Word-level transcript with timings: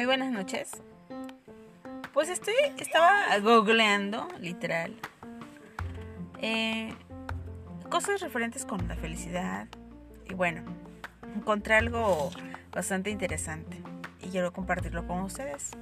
Muy 0.00 0.06
buenas 0.06 0.32
noches. 0.32 0.70
Pues 2.14 2.30
estoy, 2.30 2.54
estaba 2.78 3.38
googleando, 3.42 4.28
literal, 4.40 4.96
eh, 6.40 6.94
cosas 7.90 8.22
referentes 8.22 8.64
con 8.64 8.88
la 8.88 8.96
felicidad. 8.96 9.68
Y 10.26 10.32
bueno, 10.32 10.62
encontré 11.36 11.74
algo 11.74 12.30
bastante 12.72 13.10
interesante 13.10 13.82
y 14.22 14.30
quiero 14.30 14.54
compartirlo 14.54 15.06
con 15.06 15.20
ustedes. 15.20 15.72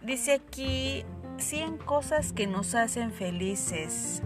Dice 0.00 0.32
aquí 0.32 1.04
100 1.36 1.76
cosas 1.76 2.32
que 2.32 2.46
nos 2.46 2.74
hacen 2.74 3.12
felices. 3.12 4.22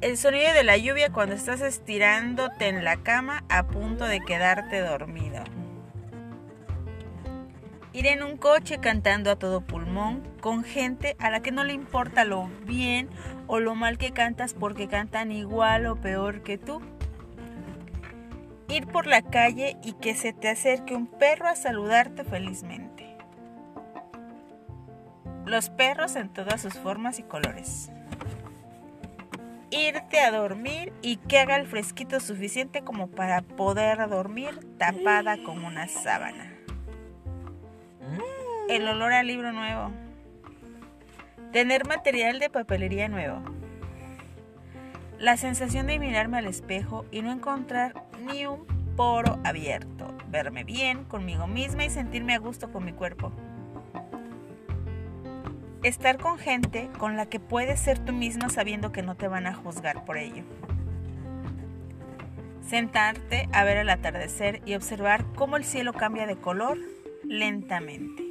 El 0.00 0.16
sonido 0.16 0.52
de 0.54 0.64
la 0.64 0.76
lluvia 0.76 1.12
cuando 1.12 1.36
estás 1.36 1.60
estirándote 1.60 2.66
en 2.66 2.82
la 2.82 2.96
cama 2.96 3.44
a 3.48 3.68
punto 3.68 4.06
de 4.06 4.18
quedarte 4.18 4.80
dormido. 4.80 5.44
Ir 7.92 8.06
en 8.06 8.22
un 8.22 8.36
coche 8.36 8.78
cantando 8.78 9.32
a 9.32 9.36
todo 9.36 9.62
pulmón 9.62 10.22
con 10.40 10.62
gente 10.62 11.16
a 11.18 11.28
la 11.28 11.40
que 11.40 11.50
no 11.50 11.64
le 11.64 11.72
importa 11.72 12.24
lo 12.24 12.48
bien 12.64 13.08
o 13.48 13.58
lo 13.58 13.74
mal 13.74 13.98
que 13.98 14.12
cantas 14.12 14.54
porque 14.54 14.86
cantan 14.86 15.32
igual 15.32 15.86
o 15.86 15.96
peor 15.96 16.42
que 16.42 16.56
tú. 16.56 16.80
Ir 18.68 18.86
por 18.86 19.08
la 19.08 19.22
calle 19.22 19.76
y 19.82 19.94
que 19.94 20.14
se 20.14 20.32
te 20.32 20.48
acerque 20.48 20.94
un 20.94 21.08
perro 21.08 21.48
a 21.48 21.56
saludarte 21.56 22.22
felizmente. 22.22 23.16
Los 25.44 25.68
perros 25.70 26.14
en 26.14 26.28
todas 26.28 26.62
sus 26.62 26.74
formas 26.74 27.18
y 27.18 27.24
colores. 27.24 27.90
Irte 29.72 30.20
a 30.20 30.30
dormir 30.30 30.92
y 31.02 31.16
que 31.16 31.40
haga 31.40 31.56
el 31.56 31.66
fresquito 31.66 32.20
suficiente 32.20 32.82
como 32.82 33.08
para 33.08 33.42
poder 33.42 34.08
dormir 34.08 34.60
tapada 34.78 35.42
con 35.42 35.64
una 35.64 35.88
sábana 35.88 36.59
el 38.70 38.86
olor 38.86 39.12
al 39.12 39.26
libro 39.26 39.52
nuevo. 39.52 39.90
Tener 41.52 41.88
material 41.88 42.38
de 42.38 42.50
papelería 42.50 43.08
nuevo. 43.08 43.42
La 45.18 45.36
sensación 45.36 45.88
de 45.88 45.98
mirarme 45.98 46.38
al 46.38 46.46
espejo 46.46 47.04
y 47.10 47.22
no 47.22 47.32
encontrar 47.32 48.04
ni 48.24 48.46
un 48.46 48.64
poro 48.96 49.40
abierto. 49.42 50.16
Verme 50.28 50.62
bien 50.62 51.04
conmigo 51.04 51.48
misma 51.48 51.84
y 51.84 51.90
sentirme 51.90 52.34
a 52.34 52.38
gusto 52.38 52.70
con 52.70 52.84
mi 52.84 52.92
cuerpo. 52.92 53.32
Estar 55.82 56.18
con 56.18 56.38
gente 56.38 56.88
con 56.96 57.16
la 57.16 57.26
que 57.26 57.40
puedes 57.40 57.80
ser 57.80 57.98
tú 57.98 58.12
misma 58.12 58.50
sabiendo 58.50 58.92
que 58.92 59.02
no 59.02 59.16
te 59.16 59.26
van 59.26 59.48
a 59.48 59.54
juzgar 59.54 60.04
por 60.04 60.16
ello. 60.16 60.44
Sentarte 62.68 63.48
a 63.52 63.64
ver 63.64 63.78
el 63.78 63.90
atardecer 63.90 64.62
y 64.64 64.76
observar 64.76 65.24
cómo 65.34 65.56
el 65.56 65.64
cielo 65.64 65.92
cambia 65.92 66.28
de 66.28 66.36
color 66.36 66.78
lentamente 67.24 68.29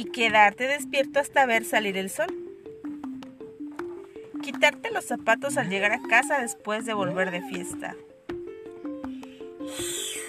y 0.00 0.04
quedarte 0.04 0.66
despierto 0.66 1.20
hasta 1.20 1.44
ver 1.44 1.62
salir 1.62 1.98
el 1.98 2.08
sol. 2.08 2.34
Quitarte 4.42 4.90
los 4.90 5.04
zapatos 5.04 5.58
al 5.58 5.68
llegar 5.68 5.92
a 5.92 6.00
casa 6.00 6.40
después 6.40 6.86
de 6.86 6.94
volver 6.94 7.30
de 7.30 7.42
fiesta. 7.42 7.94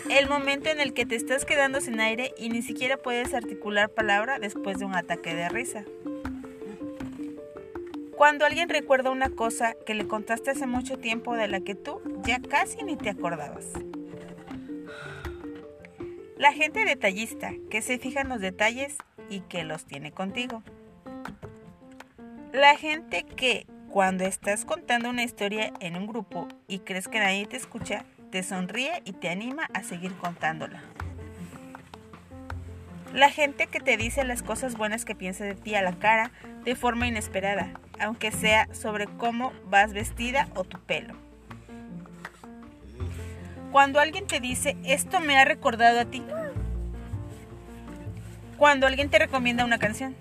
El 0.09 0.28
momento 0.28 0.69
en 0.69 0.81
el 0.81 0.94
que 0.94 1.05
te 1.05 1.16
estás 1.16 1.45
quedando 1.45 1.80
sin 1.80 2.02
aire 2.02 2.33
y 2.38 2.50
ni 2.50 2.61
siquiera 2.61 2.97
puedes 2.97 3.33
articular 3.33 3.88
palabra 3.88 4.39
después 4.39 4.78
de 4.78 4.83
un 4.83 4.94
ataque 4.94 5.33
de 5.33 5.47
risa. 5.47 5.85
Cuando 8.17 8.45
alguien 8.45 8.67
recuerda 8.67 9.09
una 9.09 9.30
cosa 9.30 9.73
que 9.85 9.94
le 9.94 10.06
contaste 10.06 10.52
hace 10.52 10.67
mucho 10.67 11.00
tiempo 11.00 11.33
de 11.33 11.47
la 11.47 11.61
que 11.61 11.75
tú 11.75 12.02
ya 12.25 12.41
casi 12.41 12.83
ni 12.83 12.97
te 12.97 13.09
acordabas. 13.09 13.67
La 16.38 16.52
gente 16.52 16.83
detallista 16.83 17.53
que 17.69 17.81
se 17.81 18.00
fija 18.00 18.19
en 18.19 18.28
los 18.28 18.41
detalles 18.41 18.97
y 19.29 19.41
que 19.41 19.63
los 19.63 19.85
tiene 19.85 20.11
contigo. 20.11 20.63
La 22.51 22.75
gente 22.75 23.23
que 23.23 23.65
cuando 23.89 24.23
estás 24.23 24.65
contando 24.65 25.09
una 25.09 25.23
historia 25.23 25.73
en 25.79 25.95
un 25.95 26.07
grupo 26.07 26.47
y 26.67 26.79
crees 26.79 27.07
que 27.07 27.19
nadie 27.19 27.45
te 27.45 27.57
escucha, 27.57 28.05
te 28.31 28.43
sonríe 28.43 29.01
y 29.05 29.13
te 29.13 29.29
anima 29.29 29.69
a 29.73 29.83
seguir 29.83 30.13
contándola. 30.15 30.81
La 33.13 33.29
gente 33.29 33.67
que 33.67 33.81
te 33.81 33.97
dice 33.97 34.23
las 34.23 34.41
cosas 34.41 34.77
buenas 34.77 35.03
que 35.03 35.15
piensa 35.15 35.43
de 35.43 35.55
ti 35.55 35.75
a 35.75 35.81
la 35.81 35.93
cara 35.93 36.31
de 36.63 36.75
forma 36.75 37.07
inesperada, 37.07 37.69
aunque 37.99 38.31
sea 38.31 38.73
sobre 38.73 39.07
cómo 39.07 39.51
vas 39.65 39.91
vestida 39.91 40.47
o 40.55 40.63
tu 40.63 40.79
pelo. 40.79 41.13
Cuando 43.71 43.99
alguien 43.99 44.27
te 44.27 44.39
dice, 44.39 44.77
esto 44.85 45.19
me 45.19 45.38
ha 45.38 45.45
recordado 45.45 45.99
a 45.99 46.05
ti, 46.05 46.23
cuando 48.61 48.85
alguien 48.85 49.09
te 49.09 49.17
recomienda 49.17 49.66
una 49.66 49.79
canción. 49.79 50.16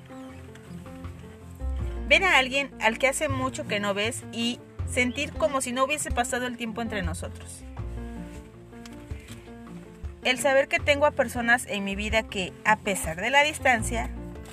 Ver 2.09 2.25
a 2.25 2.39
alguien 2.39 2.71
al 2.81 2.99
que 2.99 3.07
hace 3.07 3.29
mucho 3.29 3.69
que 3.69 3.81
no 3.81 3.93
ves 3.93 4.23
y 4.33 4.59
sentir 4.91 5.31
como 5.35 5.61
si 5.61 5.73
no 5.73 5.85
hubiese 5.85 6.11
pasado 6.11 6.47
el 6.47 6.57
tiempo 6.57 6.81
entre 6.81 7.03
nosotros. 7.03 7.63
El 10.25 10.39
saber 10.39 10.69
que 10.69 10.79
tengo 10.79 11.05
a 11.05 11.11
personas 11.11 11.67
en 11.69 11.85
mi 11.85 11.97
vida 11.97 12.23
que, 12.23 12.55
a 12.65 12.77
pesar 12.77 13.21
de 13.21 13.29
la 13.29 13.43
distancia, 13.43 14.09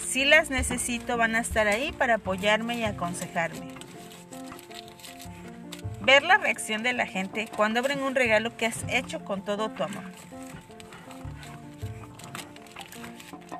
si 0.05 0.25
las 0.25 0.49
necesito 0.49 1.15
van 1.15 1.35
a 1.35 1.39
estar 1.39 1.69
ahí 1.69 1.93
para 1.93 2.15
apoyarme 2.15 2.75
y 2.77 2.83
aconsejarme. 2.83 3.69
Ver 6.01 6.23
la 6.23 6.35
reacción 6.35 6.83
de 6.83 6.91
la 6.91 7.05
gente 7.05 7.47
cuando 7.55 7.79
abren 7.79 8.03
un 8.03 8.15
regalo 8.15 8.57
que 8.57 8.65
has 8.65 8.83
hecho 8.89 9.23
con 9.23 9.45
todo 9.45 9.69
tu 9.69 9.83
amor. 9.83 10.03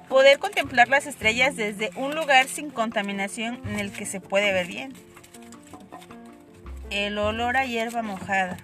Poder 0.10 0.40
contemplar 0.40 0.88
las 0.88 1.06
estrellas 1.06 1.58
desde 1.58 1.90
un 1.98 2.16
lugar 2.16 2.48
sin 2.48 2.70
contaminación 2.70 3.62
en 3.66 3.80
el 3.80 3.92
que 3.92 4.06
se 4.06 4.22
puede 4.22 4.54
ver 4.54 4.68
bien. 4.68 4.94
El 6.90 7.18
olor 7.18 7.58
a 7.58 7.66
hierba 7.66 8.02
mojada. 8.02 8.58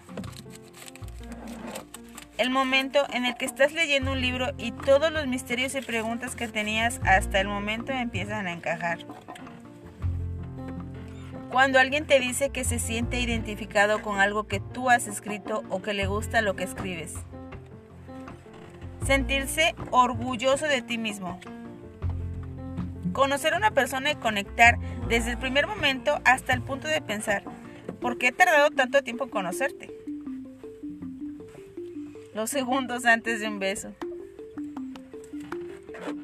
El 2.38 2.50
momento 2.50 3.06
en 3.12 3.26
el 3.26 3.36
que 3.36 3.46
estás 3.46 3.74
leyendo 3.74 4.14
un 4.14 4.22
libro 4.22 4.54
y 4.58 4.72
todos 4.72 5.12
los 5.12 5.28
misterios 5.28 5.76
y 5.76 5.82
preguntas 5.82 6.36
que 6.36 6.48
tenías 6.48 7.02
hasta 7.06 7.42
el 7.42 7.48
momento 7.48 7.92
empiezan 7.92 8.48
a 8.48 8.54
encajar. 8.54 9.00
Cuando 11.52 11.78
alguien 11.78 12.08
te 12.08 12.20
dice 12.20 12.50
que 12.50 12.64
se 12.64 12.80
siente 12.80 13.20
identificado 13.20 14.02
con 14.02 14.20
algo 14.20 14.48
que 14.48 14.60
tú 14.60 14.90
has 14.90 15.08
escrito 15.08 15.64
o 15.70 15.82
que 15.82 15.94
le 15.94 16.08
gusta 16.08 16.42
lo 16.42 16.56
que 16.56 16.64
escribes. 16.64 17.14
Sentirse 19.06 19.76
orgulloso 19.92 20.66
de 20.66 20.82
ti 20.82 20.98
mismo. 20.98 21.40
Conocer 23.12 23.54
a 23.54 23.58
una 23.58 23.72
persona 23.72 24.12
y 24.12 24.16
conectar 24.16 24.78
desde 25.10 25.32
el 25.32 25.38
primer 25.38 25.68
momento 25.68 26.22
hasta 26.24 26.54
el 26.54 26.62
punto 26.62 26.88
de 26.88 27.02
pensar, 27.02 27.44
¿por 28.00 28.18
qué 28.18 28.28
he 28.28 28.32
tardado 28.32 28.72
tanto 28.72 29.04
tiempo 29.04 29.26
en 29.26 29.30
conocerte? 29.30 29.92
Los 32.34 32.50
segundos 32.50 33.06
antes 33.06 33.42
de 33.42 33.48
un 33.50 33.60
beso. 33.60 33.94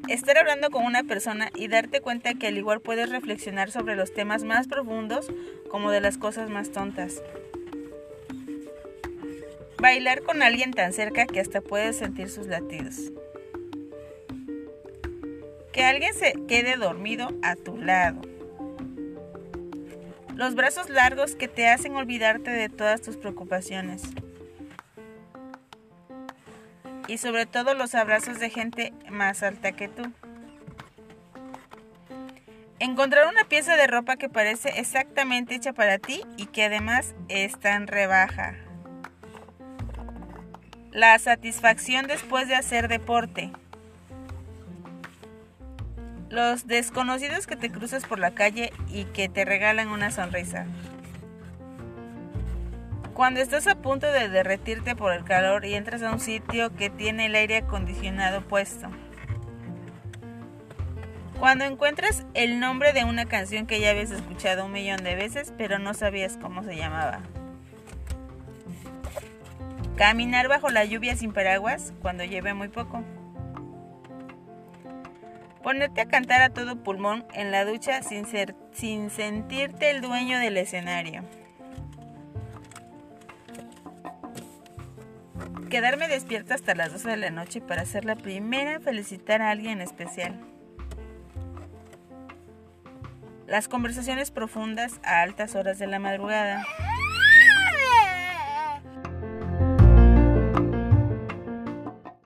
Estar 0.08 0.38
hablando 0.38 0.70
con 0.70 0.84
una 0.84 1.04
persona 1.04 1.50
y 1.54 1.68
darte 1.68 2.00
cuenta 2.00 2.34
que 2.34 2.48
al 2.48 2.56
igual 2.56 2.80
puedes 2.80 3.10
reflexionar 3.10 3.70
sobre 3.70 3.94
los 3.94 4.12
temas 4.12 4.42
más 4.42 4.66
profundos 4.68 5.30
como 5.70 5.90
de 5.90 6.00
las 6.00 6.18
cosas 6.18 6.50
más 6.50 6.72
tontas. 6.72 7.22
Bailar 9.80 10.20
con 10.20 10.42
alguien 10.42 10.72
tan 10.72 10.92
cerca 10.92 11.24
que 11.24 11.40
hasta 11.40 11.62
puedes 11.62 11.96
sentir 11.96 12.28
sus 12.28 12.46
latidos. 12.46 12.96
Que 15.72 15.84
alguien 15.84 16.12
se 16.12 16.34
quede 16.46 16.76
dormido 16.76 17.28
a 17.42 17.56
tu 17.56 17.78
lado. 17.78 18.20
Los 20.34 20.54
brazos 20.54 20.90
largos 20.90 21.34
que 21.34 21.48
te 21.48 21.66
hacen 21.66 21.96
olvidarte 21.96 22.50
de 22.50 22.68
todas 22.68 23.00
tus 23.00 23.16
preocupaciones. 23.16 24.02
Y 27.08 27.16
sobre 27.16 27.46
todo 27.46 27.72
los 27.72 27.94
abrazos 27.94 28.38
de 28.38 28.50
gente 28.50 28.92
más 29.08 29.42
alta 29.42 29.72
que 29.72 29.88
tú. 29.88 30.12
Encontrar 32.80 33.28
una 33.28 33.44
pieza 33.44 33.76
de 33.76 33.86
ropa 33.86 34.16
que 34.16 34.28
parece 34.28 34.78
exactamente 34.78 35.54
hecha 35.54 35.72
para 35.72 35.98
ti 35.98 36.22
y 36.36 36.46
que 36.46 36.64
además 36.64 37.14
está 37.28 37.76
en 37.76 37.86
rebaja. 37.86 38.56
La 40.92 41.16
satisfacción 41.20 42.08
después 42.08 42.48
de 42.48 42.56
hacer 42.56 42.88
deporte. 42.88 43.52
Los 46.28 46.66
desconocidos 46.66 47.46
que 47.46 47.54
te 47.54 47.70
cruzas 47.70 48.04
por 48.04 48.18
la 48.18 48.32
calle 48.32 48.72
y 48.88 49.04
que 49.04 49.28
te 49.28 49.44
regalan 49.44 49.88
una 49.88 50.10
sonrisa. 50.10 50.66
Cuando 53.14 53.38
estás 53.38 53.68
a 53.68 53.76
punto 53.76 54.10
de 54.10 54.28
derretirte 54.28 54.96
por 54.96 55.12
el 55.12 55.22
calor 55.22 55.64
y 55.64 55.74
entras 55.74 56.02
a 56.02 56.10
un 56.10 56.18
sitio 56.18 56.74
que 56.74 56.90
tiene 56.90 57.26
el 57.26 57.36
aire 57.36 57.58
acondicionado 57.58 58.42
puesto. 58.42 58.88
Cuando 61.38 61.66
encuentras 61.66 62.26
el 62.34 62.58
nombre 62.58 62.92
de 62.92 63.04
una 63.04 63.26
canción 63.26 63.68
que 63.68 63.78
ya 63.78 63.90
habías 63.90 64.10
escuchado 64.10 64.66
un 64.66 64.72
millón 64.72 65.04
de 65.04 65.14
veces 65.14 65.54
pero 65.56 65.78
no 65.78 65.94
sabías 65.94 66.36
cómo 66.36 66.64
se 66.64 66.74
llamaba. 66.74 67.20
Caminar 70.00 70.48
bajo 70.48 70.70
la 70.70 70.86
lluvia 70.86 71.14
sin 71.14 71.34
paraguas 71.34 71.92
cuando 72.00 72.24
lleve 72.24 72.54
muy 72.54 72.68
poco. 72.68 73.04
Ponerte 75.62 76.00
a 76.00 76.08
cantar 76.08 76.40
a 76.40 76.48
todo 76.48 76.82
pulmón 76.82 77.26
en 77.34 77.50
la 77.50 77.66
ducha 77.66 78.02
sin, 78.02 78.24
ser, 78.24 78.54
sin 78.72 79.10
sentirte 79.10 79.90
el 79.90 80.00
dueño 80.00 80.38
del 80.38 80.56
escenario. 80.56 81.22
Quedarme 85.68 86.08
despierta 86.08 86.54
hasta 86.54 86.74
las 86.74 86.92
12 86.92 87.10
de 87.10 87.16
la 87.18 87.30
noche 87.30 87.60
para 87.60 87.84
ser 87.84 88.06
la 88.06 88.16
primera 88.16 88.76
en 88.76 88.82
felicitar 88.82 89.42
a 89.42 89.50
alguien 89.50 89.82
especial. 89.82 90.40
Las 93.46 93.68
conversaciones 93.68 94.30
profundas 94.30 94.98
a 95.04 95.20
altas 95.20 95.54
horas 95.54 95.78
de 95.78 95.88
la 95.88 95.98
madrugada. 95.98 96.64